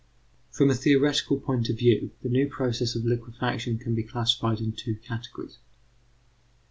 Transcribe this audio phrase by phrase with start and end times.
[0.49, 4.71] From a theoretical point of view the new processes of liquefaction can be classed in
[4.71, 5.59] two categories.